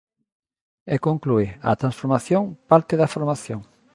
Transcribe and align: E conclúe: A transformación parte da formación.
E 0.93 0.95
conclúe: 1.07 1.47
A 1.69 1.71
transformación 1.81 2.43
parte 2.69 2.93
da 3.01 3.11
formación. 3.15 3.59